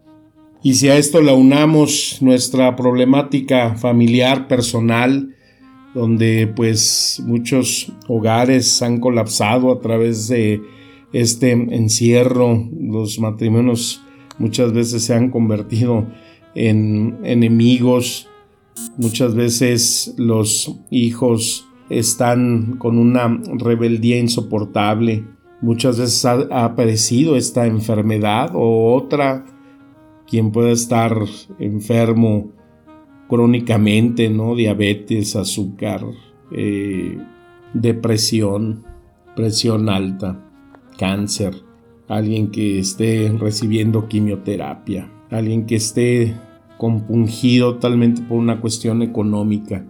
Y 0.67 0.73
si 0.73 0.89
a 0.89 0.97
esto 0.97 1.21
le 1.21 1.31
unamos 1.31 2.17
nuestra 2.19 2.75
problemática 2.75 3.75
familiar, 3.75 4.49
personal, 4.49 5.33
donde 5.93 6.45
pues 6.45 7.23
muchos 7.25 7.93
hogares 8.09 8.81
han 8.81 8.99
colapsado 8.99 9.71
a 9.71 9.79
través 9.79 10.27
de 10.27 10.61
este 11.13 11.51
encierro, 11.51 12.67
los 12.81 13.17
matrimonios 13.17 14.03
muchas 14.39 14.73
veces 14.73 15.05
se 15.05 15.13
han 15.13 15.31
convertido 15.31 16.05
en 16.53 17.17
enemigos. 17.23 18.27
Muchas 18.97 19.35
veces 19.35 20.15
los 20.17 20.81
hijos 20.91 21.65
están 21.89 22.75
con 22.77 22.97
una 22.97 23.39
rebeldía 23.57 24.19
insoportable. 24.19 25.23
Muchas 25.61 25.97
veces 25.97 26.25
ha, 26.25 26.65
aparecido 26.65 27.37
esta 27.37 27.67
enfermedad 27.67 28.51
o 28.53 28.95
otra, 28.95 29.45
quien 30.27 30.51
puede 30.51 30.71
estar 30.71 31.17
enfermo 31.59 32.51
crónicamente, 33.27 34.29
¿no? 34.29 34.55
Diabetes, 34.55 35.35
azúcar, 35.35 36.05
eh, 36.51 37.17
depresión, 37.73 38.83
presión 39.35 39.89
alta, 39.89 40.45
cáncer, 40.97 41.55
alguien 42.07 42.51
que 42.51 42.79
esté 42.79 43.31
recibiendo 43.37 44.07
quimioterapia, 44.07 45.11
alguien 45.29 45.65
que 45.65 45.75
esté 45.75 46.35
compungido 46.77 47.75
totalmente 47.75 48.21
por 48.21 48.37
una 48.37 48.61
cuestión 48.61 49.01
económica. 49.01 49.85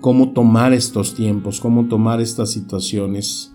¿Cómo 0.00 0.32
tomar 0.32 0.72
estos 0.72 1.14
tiempos? 1.14 1.60
¿Cómo 1.60 1.86
tomar 1.86 2.20
estas 2.20 2.50
situaciones? 2.50 3.54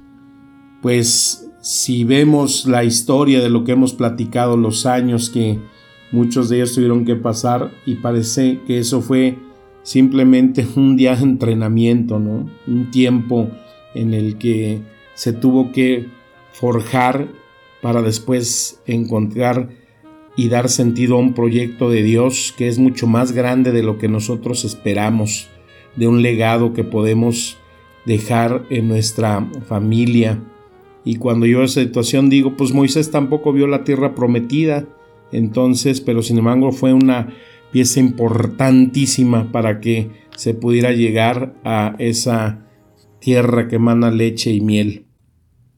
Pues 0.81 1.49
si 1.59 2.05
vemos 2.05 2.65
la 2.65 2.85
historia 2.85 3.41
de 3.41 3.49
lo 3.49 3.65
que 3.65 3.73
hemos 3.73 3.93
platicado, 3.93 4.55
los 4.55 4.85
años 4.85 5.29
que 5.29 5.59
muchos 6.11 6.49
de 6.49 6.57
ellos 6.57 6.73
tuvieron 6.73 7.05
que 7.05 7.15
pasar 7.15 7.71
y 7.85 7.95
parece 7.95 8.59
que 8.65 8.79
eso 8.79 9.01
fue 9.01 9.37
simplemente 9.83 10.65
un 10.75 10.95
día 10.95 11.15
de 11.15 11.23
entrenamiento, 11.23 12.19
¿no? 12.19 12.49
Un 12.67 12.91
tiempo 12.91 13.49
en 13.93 14.13
el 14.13 14.37
que 14.37 14.81
se 15.13 15.33
tuvo 15.33 15.71
que 15.71 16.07
forjar 16.51 17.27
para 17.81 18.01
después 18.01 18.81
encontrar 18.85 19.69
y 20.35 20.49
dar 20.49 20.69
sentido 20.69 21.15
a 21.15 21.19
un 21.19 21.33
proyecto 21.33 21.89
de 21.89 22.03
Dios 22.03 22.53
que 22.55 22.67
es 22.67 22.77
mucho 22.77 23.07
más 23.07 23.31
grande 23.31 23.71
de 23.71 23.81
lo 23.81 23.97
que 23.97 24.07
nosotros 24.07 24.65
esperamos, 24.65 25.47
de 25.95 26.07
un 26.07 26.21
legado 26.21 26.73
que 26.73 26.83
podemos 26.83 27.57
dejar 28.05 28.65
en 28.69 28.87
nuestra 28.87 29.47
familia. 29.67 30.39
Y 31.03 31.15
cuando 31.15 31.45
yo 31.45 31.63
esa 31.63 31.81
situación 31.81 32.29
digo, 32.29 32.55
pues 32.55 32.71
Moisés 32.71 33.09
tampoco 33.09 33.51
vio 33.51 33.65
la 33.65 33.83
tierra 33.83 34.13
prometida, 34.13 34.85
entonces, 35.31 36.01
pero 36.01 36.21
sin 36.21 36.37
embargo 36.37 36.71
fue 36.71 36.93
una 36.93 37.33
pieza 37.71 37.99
importantísima 37.99 39.51
para 39.51 39.79
que 39.79 40.09
se 40.35 40.53
pudiera 40.53 40.91
llegar 40.91 41.55
a 41.63 41.95
esa 41.99 42.65
tierra 43.19 43.67
que 43.67 43.75
emana 43.75 44.11
leche 44.11 44.51
y 44.51 44.61
miel. 44.61 45.05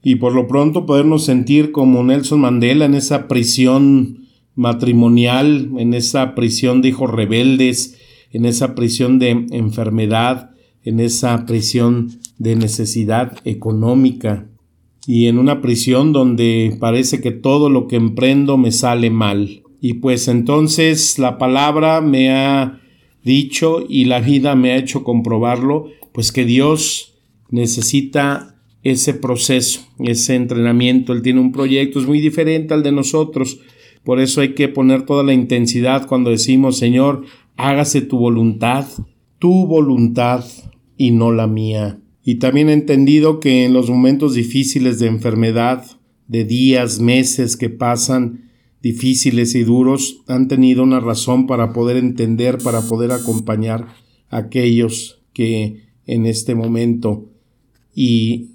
Y 0.01 0.15
por 0.15 0.33
lo 0.33 0.47
pronto 0.47 0.85
podernos 0.85 1.25
sentir 1.25 1.71
como 1.71 2.03
Nelson 2.03 2.41
Mandela 2.41 2.85
en 2.85 2.93
esa 2.93 3.27
prisión 3.27 4.27
matrimonial, 4.55 5.71
en 5.77 5.93
esa 5.93 6.35
prisión 6.35 6.81
de 6.81 6.89
hijos 6.89 7.09
rebeldes, 7.09 7.97
en 8.31 8.45
esa 8.45 8.75
prisión 8.75 9.19
de 9.19 9.29
enfermedad, 9.51 10.51
en 10.83 10.99
esa 10.99 11.45
prisión 11.45 12.11
de 12.37 12.55
necesidad 12.55 13.37
económica 13.43 14.47
y 15.11 15.25
en 15.25 15.39
una 15.39 15.59
prisión 15.59 16.13
donde 16.13 16.77
parece 16.79 17.19
que 17.19 17.31
todo 17.31 17.71
lo 17.71 17.87
que 17.87 17.95
emprendo 17.95 18.59
me 18.59 18.71
sale 18.71 19.09
mal. 19.09 19.63
Y 19.81 19.95
pues 19.95 20.27
entonces 20.27 21.17
la 21.17 21.39
palabra 21.39 21.99
me 21.99 22.29
ha 22.29 22.79
dicho 23.23 23.83
y 23.89 24.05
la 24.05 24.19
vida 24.19 24.53
me 24.53 24.71
ha 24.71 24.77
hecho 24.77 25.03
comprobarlo, 25.03 25.87
pues 26.11 26.31
que 26.31 26.45
Dios 26.45 27.15
necesita 27.49 28.61
ese 28.83 29.15
proceso, 29.15 29.81
ese 29.97 30.35
entrenamiento. 30.35 31.11
Él 31.13 31.23
tiene 31.23 31.39
un 31.39 31.53
proyecto, 31.53 31.99
es 31.99 32.05
muy 32.05 32.21
diferente 32.21 32.75
al 32.75 32.83
de 32.83 32.91
nosotros. 32.91 33.61
Por 34.03 34.19
eso 34.19 34.41
hay 34.41 34.53
que 34.53 34.67
poner 34.67 35.07
toda 35.07 35.23
la 35.23 35.33
intensidad 35.33 36.05
cuando 36.05 36.29
decimos, 36.29 36.77
Señor, 36.77 37.25
hágase 37.57 38.01
tu 38.01 38.19
voluntad, 38.19 38.85
tu 39.39 39.65
voluntad 39.65 40.45
y 40.97 41.09
no 41.09 41.31
la 41.31 41.47
mía. 41.47 41.99
Y 42.29 42.35
también 42.35 42.69
he 42.69 42.73
entendido 42.73 43.39
que 43.39 43.65
en 43.65 43.73
los 43.73 43.89
momentos 43.89 44.35
difíciles 44.35 44.99
de 44.99 45.07
enfermedad, 45.07 45.83
de 46.27 46.45
días, 46.45 46.99
meses 46.99 47.57
que 47.57 47.71
pasan 47.71 48.51
difíciles 48.83 49.55
y 49.55 49.63
duros, 49.63 50.21
han 50.27 50.47
tenido 50.47 50.83
una 50.83 50.99
razón 50.99 51.47
para 51.47 51.73
poder 51.73 51.97
entender, 51.97 52.59
para 52.59 52.81
poder 52.81 53.13
acompañar 53.13 53.87
a 54.29 54.37
aquellos 54.37 55.23
que 55.33 55.87
en 56.05 56.27
este 56.27 56.53
momento 56.53 57.31
y 57.95 58.51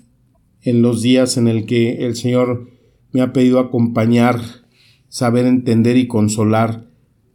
en 0.62 0.80
los 0.80 1.02
días 1.02 1.36
en 1.36 1.48
el 1.48 1.66
que 1.66 2.06
el 2.06 2.14
Señor 2.14 2.70
me 3.10 3.22
ha 3.22 3.32
pedido 3.32 3.58
acompañar, 3.58 4.40
saber 5.08 5.46
entender 5.46 5.96
y 5.96 6.06
consolar 6.06 6.86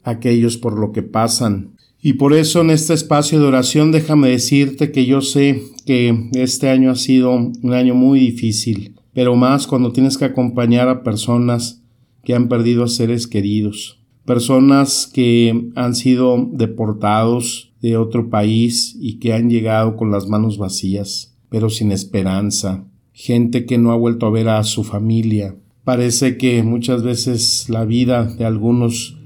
a 0.03 0.11
aquellos 0.11 0.55
por 0.55 0.79
lo 0.79 0.93
que 0.93 1.03
pasan. 1.03 1.75
Y 2.01 2.13
por 2.13 2.33
eso 2.33 2.61
en 2.61 2.69
este 2.69 2.93
espacio 2.93 3.39
de 3.39 3.45
oración 3.45 3.91
déjame 3.91 4.29
decirte 4.29 4.91
que 4.91 5.05
yo 5.05 5.21
sé 5.21 5.63
que 5.85 6.29
este 6.33 6.69
año 6.69 6.91
ha 6.91 6.95
sido 6.95 7.33
un 7.33 7.73
año 7.73 7.93
muy 7.93 8.19
difícil, 8.19 8.95
pero 9.13 9.35
más 9.35 9.67
cuando 9.67 9.91
tienes 9.91 10.17
que 10.17 10.25
acompañar 10.25 10.87
a 10.87 11.03
personas 11.03 11.83
que 12.23 12.35
han 12.35 12.47
perdido 12.47 12.83
a 12.83 12.87
seres 12.87 13.27
queridos, 13.27 13.99
personas 14.25 15.09
que 15.11 15.71
han 15.75 15.93
sido 15.93 16.47
deportados 16.53 17.73
de 17.81 17.97
otro 17.97 18.29
país 18.29 18.95
y 18.99 19.19
que 19.19 19.33
han 19.33 19.49
llegado 19.49 19.97
con 19.97 20.11
las 20.11 20.27
manos 20.27 20.57
vacías, 20.57 21.35
pero 21.49 21.69
sin 21.69 21.91
esperanza, 21.91 22.85
gente 23.11 23.65
que 23.65 23.77
no 23.77 23.91
ha 23.91 23.97
vuelto 23.97 24.25
a 24.25 24.31
ver 24.31 24.47
a 24.47 24.63
su 24.63 24.85
familia. 24.85 25.55
Parece 25.83 26.37
que 26.37 26.63
muchas 26.63 27.03
veces 27.03 27.67
la 27.67 27.83
vida 27.83 28.23
de 28.23 28.45
algunos 28.45 29.18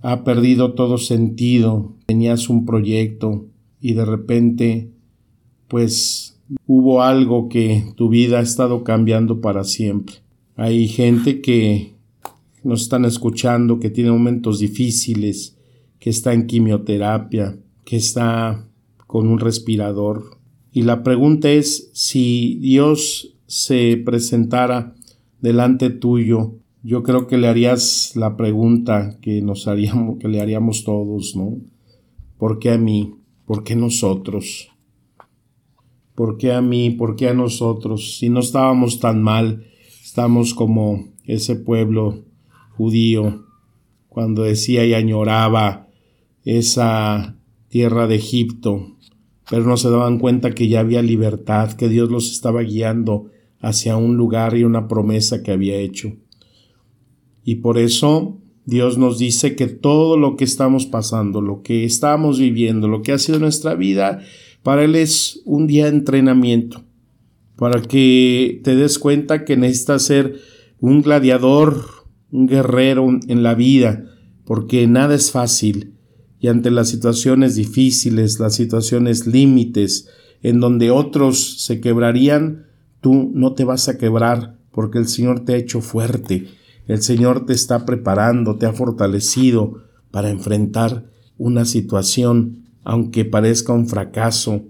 ha 0.00 0.24
perdido 0.24 0.74
todo 0.74 0.98
sentido. 0.98 1.94
Tenías 2.06 2.48
un 2.48 2.66
proyecto 2.66 3.46
y 3.80 3.94
de 3.94 4.04
repente, 4.04 4.90
pues 5.68 6.38
hubo 6.66 7.02
algo 7.02 7.48
que 7.48 7.84
tu 7.96 8.08
vida 8.08 8.38
ha 8.38 8.42
estado 8.42 8.84
cambiando 8.84 9.40
para 9.40 9.64
siempre. 9.64 10.16
Hay 10.56 10.88
gente 10.88 11.40
que 11.40 11.94
nos 12.62 12.82
están 12.82 13.04
escuchando, 13.04 13.80
que 13.80 13.90
tiene 13.90 14.10
momentos 14.10 14.58
difíciles, 14.58 15.56
que 15.98 16.10
está 16.10 16.34
en 16.34 16.46
quimioterapia, 16.46 17.58
que 17.84 17.96
está 17.96 18.66
con 19.06 19.26
un 19.26 19.38
respirador, 19.38 20.40
y 20.72 20.82
la 20.82 21.02
pregunta 21.02 21.50
es 21.50 21.90
si 21.92 22.58
Dios 22.60 23.34
se 23.46 23.96
presentara 23.96 24.94
delante 25.40 25.90
tuyo, 25.90 26.54
yo 26.82 27.02
creo 27.02 27.26
que 27.26 27.36
le 27.36 27.48
harías 27.48 28.12
la 28.16 28.36
pregunta 28.36 29.18
que 29.20 29.42
nos 29.42 29.68
haríamos, 29.68 30.18
que 30.18 30.28
le 30.28 30.40
haríamos 30.40 30.84
todos, 30.84 31.36
¿no? 31.36 31.58
¿Por 32.38 32.58
qué 32.58 32.70
a 32.70 32.78
mí? 32.78 33.14
¿Por 33.44 33.64
qué 33.64 33.76
nosotros? 33.76 34.70
¿Por 36.14 36.38
qué 36.38 36.52
a 36.52 36.62
mí? 36.62 36.90
¿Por 36.90 37.16
qué 37.16 37.28
a 37.28 37.34
nosotros? 37.34 38.18
Si 38.18 38.28
no 38.28 38.40
estábamos 38.40 38.98
tan 38.98 39.22
mal, 39.22 39.66
estamos 40.02 40.54
como 40.54 41.08
ese 41.24 41.56
pueblo 41.56 42.24
judío 42.76 43.44
cuando 44.08 44.42
decía 44.42 44.84
y 44.86 44.94
añoraba 44.94 45.88
esa 46.44 47.36
tierra 47.68 48.06
de 48.06 48.16
Egipto, 48.16 48.96
pero 49.48 49.64
no 49.64 49.76
se 49.76 49.90
daban 49.90 50.18
cuenta 50.18 50.52
que 50.52 50.68
ya 50.68 50.80
había 50.80 51.02
libertad, 51.02 51.72
que 51.74 51.88
Dios 51.88 52.10
los 52.10 52.30
estaba 52.32 52.62
guiando 52.62 53.26
hacia 53.60 53.96
un 53.96 54.16
lugar 54.16 54.56
y 54.56 54.64
una 54.64 54.88
promesa 54.88 55.42
que 55.42 55.52
había 55.52 55.76
hecho. 55.76 56.16
Y 57.44 57.56
por 57.56 57.78
eso 57.78 58.38
Dios 58.66 58.98
nos 58.98 59.18
dice 59.18 59.56
que 59.56 59.66
todo 59.66 60.16
lo 60.16 60.36
que 60.36 60.44
estamos 60.44 60.86
pasando, 60.86 61.40
lo 61.40 61.62
que 61.62 61.84
estamos 61.84 62.38
viviendo, 62.38 62.88
lo 62.88 63.02
que 63.02 63.12
ha 63.12 63.18
sido 63.18 63.38
nuestra 63.38 63.74
vida, 63.74 64.22
para 64.62 64.84
Él 64.84 64.94
es 64.94 65.40
un 65.44 65.66
día 65.66 65.84
de 65.84 65.96
entrenamiento, 65.96 66.82
para 67.56 67.80
que 67.82 68.60
te 68.62 68.76
des 68.76 68.98
cuenta 68.98 69.44
que 69.44 69.56
necesitas 69.56 70.02
ser 70.02 70.40
un 70.80 71.02
gladiador, 71.02 71.84
un 72.30 72.46
guerrero 72.46 73.08
en 73.26 73.42
la 73.42 73.54
vida, 73.54 74.04
porque 74.44 74.86
nada 74.86 75.14
es 75.14 75.30
fácil. 75.30 75.94
Y 76.38 76.48
ante 76.48 76.70
las 76.70 76.88
situaciones 76.88 77.54
difíciles, 77.54 78.38
las 78.38 78.54
situaciones 78.54 79.26
límites, 79.26 80.08
en 80.42 80.60
donde 80.60 80.90
otros 80.90 81.62
se 81.64 81.80
quebrarían, 81.80 82.66
tú 83.00 83.30
no 83.34 83.52
te 83.54 83.64
vas 83.64 83.88
a 83.88 83.98
quebrar 83.98 84.58
porque 84.70 84.98
el 84.98 85.08
Señor 85.08 85.44
te 85.44 85.54
ha 85.54 85.56
hecho 85.56 85.80
fuerte, 85.80 86.46
el 86.90 87.02
Señor 87.02 87.46
te 87.46 87.52
está 87.52 87.86
preparando, 87.86 88.56
te 88.56 88.66
ha 88.66 88.72
fortalecido 88.72 89.84
para 90.10 90.28
enfrentar 90.28 91.08
una 91.38 91.64
situación, 91.64 92.64
aunque 92.82 93.24
parezca 93.24 93.72
un 93.72 93.86
fracaso. 93.86 94.64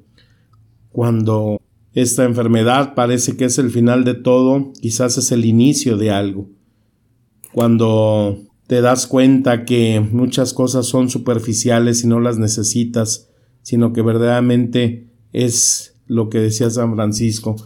Cuando 0.92 1.58
esta 1.94 2.24
enfermedad 2.24 2.94
parece 2.94 3.38
que 3.38 3.46
es 3.46 3.58
el 3.58 3.70
final 3.70 4.04
de 4.04 4.12
todo, 4.12 4.70
quizás 4.82 5.16
es 5.16 5.32
el 5.32 5.46
inicio 5.46 5.96
de 5.96 6.10
algo. 6.10 6.50
Cuando 7.52 8.38
te 8.66 8.82
das 8.82 9.06
cuenta 9.06 9.64
que 9.64 10.00
muchas 10.00 10.52
cosas 10.52 10.84
son 10.84 11.08
superficiales 11.08 12.04
y 12.04 12.06
no 12.06 12.20
las 12.20 12.36
necesitas, 12.36 13.30
sino 13.62 13.94
que 13.94 14.02
verdaderamente 14.02 15.08
es 15.32 15.96
lo 16.06 16.28
que 16.28 16.38
decía 16.38 16.68
San 16.68 16.94
Francisco, 16.94 17.56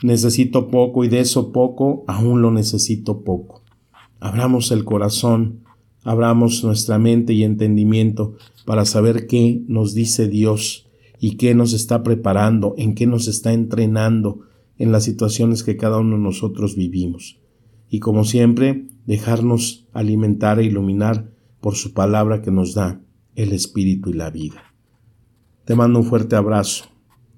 necesito 0.00 0.68
poco 0.68 1.02
y 1.02 1.08
de 1.08 1.18
eso 1.18 1.50
poco 1.50 2.04
aún 2.06 2.40
lo 2.40 2.52
necesito 2.52 3.24
poco. 3.24 3.59
Abramos 4.20 4.70
el 4.70 4.84
corazón 4.84 5.64
abramos 6.04 6.64
nuestra 6.64 6.98
mente 6.98 7.32
y 7.32 7.44
entendimiento 7.44 8.36
para 8.64 8.84
saber 8.84 9.26
qué 9.26 9.62
nos 9.66 9.94
dice 9.94 10.28
Dios 10.28 10.88
y 11.18 11.36
qué 11.36 11.54
nos 11.54 11.72
está 11.72 12.02
preparando, 12.02 12.74
en 12.78 12.94
qué 12.94 13.06
nos 13.06 13.28
está 13.28 13.52
entrenando 13.52 14.40
en 14.78 14.92
las 14.92 15.04
situaciones 15.04 15.62
que 15.62 15.76
cada 15.76 15.98
uno 15.98 16.16
de 16.16 16.22
nosotros 16.22 16.74
vivimos. 16.74 17.38
Y 17.90 17.98
como 17.98 18.24
siempre, 18.24 18.86
dejarnos 19.06 19.86
alimentar 19.92 20.58
e 20.58 20.64
iluminar 20.64 21.30
por 21.60 21.74
su 21.74 21.92
palabra 21.92 22.40
que 22.40 22.50
nos 22.50 22.74
da 22.74 23.02
el 23.34 23.52
Espíritu 23.52 24.10
y 24.10 24.14
la 24.14 24.30
vida. 24.30 24.62
Te 25.64 25.74
mando 25.74 25.98
un 25.98 26.06
fuerte 26.06 26.36
abrazo, 26.36 26.86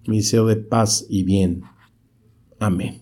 mi 0.07 0.18
deseo 0.18 0.47
de 0.47 0.57
paz 0.57 1.07
y 1.09 1.25
bien. 1.25 1.62
Amén. 2.61 3.02